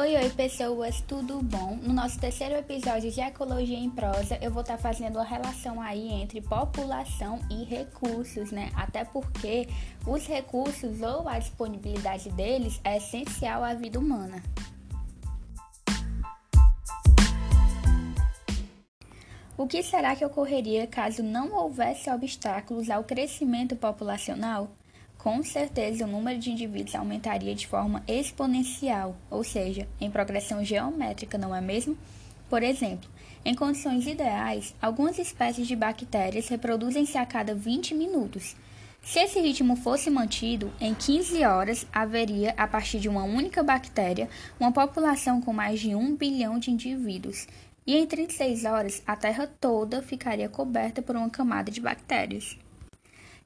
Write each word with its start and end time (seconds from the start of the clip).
Oi, 0.00 0.16
oi 0.16 0.30
pessoas, 0.30 1.02
tudo 1.02 1.42
bom? 1.42 1.76
No 1.82 1.92
nosso 1.92 2.18
terceiro 2.18 2.54
episódio 2.54 3.10
de 3.10 3.20
Ecologia 3.20 3.76
em 3.76 3.90
Prosa, 3.90 4.38
eu 4.40 4.50
vou 4.50 4.62
estar 4.62 4.78
tá 4.78 4.82
fazendo 4.82 5.18
a 5.18 5.22
relação 5.22 5.78
aí 5.78 6.08
entre 6.10 6.40
população 6.40 7.38
e 7.50 7.64
recursos, 7.64 8.50
né? 8.50 8.70
Até 8.74 9.04
porque 9.04 9.68
os 10.06 10.26
recursos 10.26 11.02
ou 11.02 11.28
a 11.28 11.38
disponibilidade 11.38 12.30
deles 12.30 12.80
é 12.82 12.96
essencial 12.96 13.62
à 13.62 13.74
vida 13.74 13.98
humana. 13.98 14.42
O 19.54 19.66
que 19.66 19.82
será 19.82 20.16
que 20.16 20.24
ocorreria 20.24 20.86
caso 20.86 21.22
não 21.22 21.52
houvesse 21.52 22.08
obstáculos 22.08 22.88
ao 22.88 23.04
crescimento 23.04 23.76
populacional? 23.76 24.70
Com 25.22 25.42
certeza 25.42 26.06
o 26.06 26.08
número 26.08 26.38
de 26.38 26.50
indivíduos 26.50 26.94
aumentaria 26.94 27.54
de 27.54 27.66
forma 27.66 28.02
exponencial, 28.08 29.14
ou 29.30 29.44
seja, 29.44 29.86
em 30.00 30.10
progressão 30.10 30.64
geométrica, 30.64 31.36
não 31.36 31.54
é 31.54 31.60
mesmo? 31.60 31.96
Por 32.48 32.62
exemplo, 32.62 33.08
em 33.44 33.54
condições 33.54 34.06
ideais, 34.06 34.74
algumas 34.80 35.18
espécies 35.18 35.68
de 35.68 35.76
bactérias 35.76 36.48
reproduzem-se 36.48 37.18
a 37.18 37.26
cada 37.26 37.54
20 37.54 37.94
minutos. 37.94 38.56
Se 39.02 39.18
esse 39.18 39.38
ritmo 39.40 39.76
fosse 39.76 40.08
mantido, 40.08 40.72
em 40.80 40.94
15 40.94 41.44
horas 41.44 41.86
haveria, 41.92 42.54
a 42.56 42.66
partir 42.66 42.98
de 42.98 43.08
uma 43.08 43.24
única 43.24 43.62
bactéria, 43.62 44.26
uma 44.58 44.72
população 44.72 45.42
com 45.42 45.52
mais 45.52 45.80
de 45.80 45.94
1 45.94 46.16
bilhão 46.16 46.58
de 46.58 46.70
indivíduos. 46.70 47.46
E 47.86 47.94
em 47.94 48.06
36 48.06 48.64
horas, 48.64 49.02
a 49.06 49.14
Terra 49.16 49.46
toda 49.60 50.00
ficaria 50.00 50.48
coberta 50.48 51.02
por 51.02 51.14
uma 51.14 51.28
camada 51.28 51.70
de 51.70 51.80
bactérias. 51.80 52.56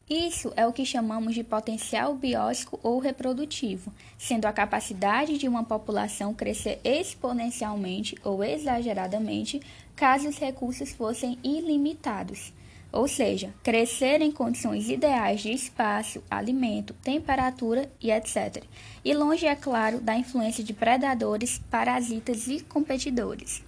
Isso 0.08 0.52
é 0.54 0.66
o 0.66 0.72
que 0.72 0.84
chamamos 0.84 1.34
de 1.34 1.42
potencial 1.42 2.14
biótico 2.14 2.78
ou 2.82 2.98
reprodutivo, 2.98 3.90
sendo 4.18 4.44
a 4.44 4.52
capacidade 4.52 5.38
de 5.38 5.48
uma 5.48 5.64
população 5.64 6.34
crescer 6.34 6.78
exponencialmente 6.84 8.14
ou 8.22 8.44
exageradamente 8.44 9.62
caso 9.96 10.28
os 10.28 10.36
recursos 10.36 10.92
fossem 10.92 11.38
ilimitados, 11.42 12.52
ou 12.92 13.08
seja, 13.08 13.54
crescer 13.62 14.20
em 14.20 14.30
condições 14.30 14.90
ideais 14.90 15.40
de 15.40 15.52
espaço, 15.52 16.22
alimento, 16.30 16.92
temperatura 17.02 17.90
e 17.98 18.10
etc. 18.10 18.62
E 19.02 19.14
longe, 19.14 19.46
é 19.46 19.56
claro, 19.56 20.02
da 20.02 20.14
influência 20.14 20.62
de 20.62 20.74
predadores, 20.74 21.62
parasitas 21.70 22.46
e 22.46 22.60
competidores. 22.60 23.62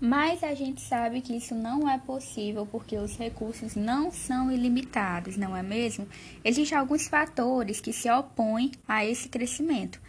Mas 0.00 0.42
a 0.42 0.54
gente 0.54 0.80
sabe 0.80 1.20
que 1.20 1.36
isso 1.36 1.54
não 1.54 1.86
é 1.86 1.98
possível 1.98 2.66
porque 2.66 2.96
os 2.96 3.18
recursos 3.18 3.76
não 3.76 4.10
são 4.10 4.50
ilimitados, 4.50 5.36
não 5.36 5.54
é 5.54 5.62
mesmo? 5.62 6.08
Existem 6.42 6.78
alguns 6.78 7.06
fatores 7.06 7.80
que 7.80 7.92
se 7.92 8.10
opõem 8.10 8.72
a 8.88 9.04
esse 9.04 9.28
crescimento, 9.28 10.00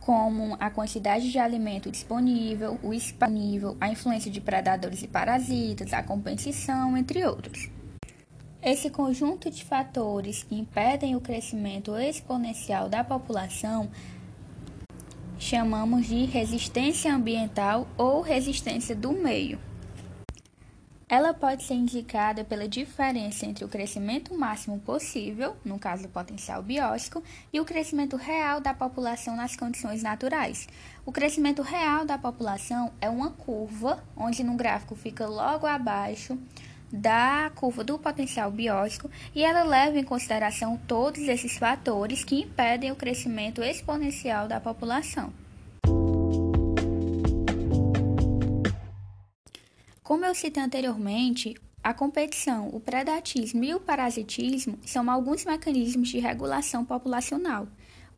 como 0.00 0.56
a 0.58 0.70
quantidade 0.70 1.30
de 1.30 1.38
alimento 1.38 1.90
disponível, 1.90 2.80
o 2.82 2.94
disponível, 2.94 3.76
a 3.78 3.90
influência 3.90 4.30
de 4.30 4.40
predadores 4.40 5.02
e 5.02 5.06
parasitas, 5.06 5.92
a 5.92 6.02
competição, 6.02 6.96
entre 6.96 7.26
outros. 7.26 7.68
Esse 8.62 8.88
conjunto 8.88 9.50
de 9.50 9.66
fatores 9.66 10.42
que 10.42 10.58
impedem 10.58 11.14
o 11.14 11.20
crescimento 11.20 11.94
exponencial 11.94 12.88
da 12.88 13.04
população 13.04 13.90
chamamos 15.38 16.06
de 16.06 16.24
resistência 16.24 17.14
ambiental 17.14 17.86
ou 17.96 18.20
resistência 18.20 18.94
do 18.94 19.12
meio. 19.12 19.58
Ela 21.08 21.32
pode 21.32 21.62
ser 21.62 21.72
indicada 21.72 22.44
pela 22.44 22.68
diferença 22.68 23.46
entre 23.46 23.64
o 23.64 23.68
crescimento 23.68 24.36
máximo 24.36 24.78
possível, 24.80 25.56
no 25.64 25.78
caso 25.78 26.02
do 26.02 26.08
potencial 26.10 26.62
biótico, 26.62 27.22
e 27.50 27.58
o 27.58 27.64
crescimento 27.64 28.14
real 28.14 28.60
da 28.60 28.74
população 28.74 29.34
nas 29.34 29.56
condições 29.56 30.02
naturais. 30.02 30.68
O 31.06 31.12
crescimento 31.12 31.62
real 31.62 32.04
da 32.04 32.18
população 32.18 32.92
é 33.00 33.08
uma 33.08 33.30
curva, 33.30 34.04
onde 34.14 34.44
no 34.44 34.54
gráfico 34.54 34.94
fica 34.94 35.26
logo 35.26 35.66
abaixo 35.66 36.38
da 36.92 37.50
curva 37.54 37.84
do 37.84 37.98
potencial 37.98 38.50
biótico 38.50 39.10
e 39.34 39.44
ela 39.44 39.62
leva 39.62 39.98
em 39.98 40.04
consideração 40.04 40.80
todos 40.86 41.20
esses 41.20 41.58
fatores 41.58 42.24
que 42.24 42.40
impedem 42.40 42.90
o 42.90 42.96
crescimento 42.96 43.62
exponencial 43.62 44.48
da 44.48 44.60
população. 44.60 45.32
Como 50.02 50.24
eu 50.24 50.34
citei 50.34 50.62
anteriormente, 50.62 51.54
a 51.82 51.92
competição, 51.92 52.68
o 52.68 52.80
predatismo 52.80 53.62
e 53.62 53.74
o 53.74 53.80
parasitismo 53.80 54.78
são 54.84 55.10
alguns 55.10 55.44
mecanismos 55.44 56.08
de 56.08 56.18
regulação 56.18 56.84
populacional. 56.84 57.68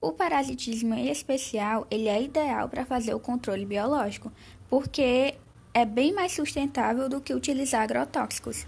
O 0.01 0.13
parasitismo 0.13 0.95
em 0.95 1.09
especial, 1.11 1.87
ele 1.91 2.09
é 2.09 2.23
ideal 2.23 2.69
para 2.69 2.87
fazer 2.87 3.13
o 3.13 3.21
controle 3.21 3.67
biológico, 3.67 4.33
porque 4.69 5.35
é 5.73 5.85
bem 5.85 6.13
mais 6.13 6.33
sustentável 6.33 7.09
do 7.09 7.21
que 7.21 7.35
utilizar 7.35 7.83
agrotóxicos. 7.83 8.67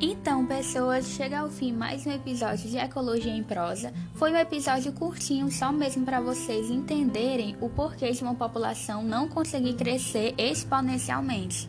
Então, 0.00 0.46
pessoas, 0.46 1.06
chega 1.08 1.40
ao 1.40 1.50
fim 1.50 1.72
mais 1.72 2.06
um 2.06 2.10
episódio 2.12 2.68
de 2.68 2.78
Ecologia 2.78 3.32
em 3.32 3.42
Prosa. 3.42 3.92
Foi 4.14 4.32
um 4.32 4.36
episódio 4.36 4.92
curtinho, 4.92 5.50
só 5.50 5.72
mesmo 5.72 6.04
para 6.04 6.20
vocês 6.20 6.70
entenderem 6.70 7.56
o 7.60 7.68
porquê 7.68 8.12
de 8.12 8.22
uma 8.22 8.34
população 8.34 9.02
não 9.02 9.28
conseguir 9.28 9.74
crescer 9.74 10.34
exponencialmente 10.38 11.68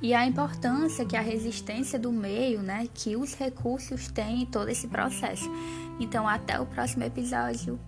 e 0.00 0.14
a 0.14 0.26
importância 0.26 1.04
que 1.04 1.16
a 1.16 1.20
resistência 1.20 1.98
do 1.98 2.12
meio, 2.12 2.62
né, 2.62 2.88
que 2.94 3.16
os 3.16 3.34
recursos 3.34 4.08
têm 4.08 4.42
em 4.42 4.46
todo 4.46 4.68
esse 4.68 4.86
processo. 4.86 5.50
Então, 5.98 6.28
até 6.28 6.60
o 6.60 6.66
próximo 6.66 7.04
episódio. 7.04 7.78